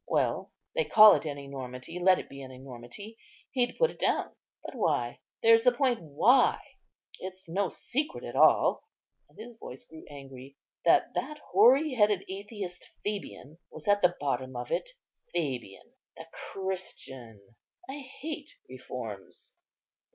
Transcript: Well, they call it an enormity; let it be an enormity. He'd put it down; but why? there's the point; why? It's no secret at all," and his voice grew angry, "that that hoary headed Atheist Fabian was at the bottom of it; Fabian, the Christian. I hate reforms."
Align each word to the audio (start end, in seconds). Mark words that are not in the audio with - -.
Well, 0.07 0.51
they 0.73 0.85
call 0.85 1.13
it 1.13 1.25
an 1.27 1.37
enormity; 1.37 1.99
let 1.99 2.17
it 2.17 2.27
be 2.27 2.41
an 2.41 2.49
enormity. 2.49 3.19
He'd 3.51 3.75
put 3.77 3.91
it 3.91 3.99
down; 3.99 4.35
but 4.65 4.73
why? 4.73 5.19
there's 5.43 5.63
the 5.63 5.71
point; 5.71 6.01
why? 6.01 6.57
It's 7.19 7.47
no 7.47 7.69
secret 7.69 8.23
at 8.23 8.35
all," 8.35 8.87
and 9.29 9.37
his 9.37 9.55
voice 9.57 9.83
grew 9.83 10.03
angry, 10.09 10.57
"that 10.85 11.13
that 11.13 11.37
hoary 11.51 11.93
headed 11.93 12.25
Atheist 12.27 12.87
Fabian 13.03 13.59
was 13.69 13.87
at 13.87 14.01
the 14.01 14.15
bottom 14.19 14.55
of 14.55 14.71
it; 14.71 14.89
Fabian, 15.33 15.93
the 16.17 16.25
Christian. 16.31 17.39
I 17.87 17.99
hate 17.99 18.55
reforms." 18.67 19.53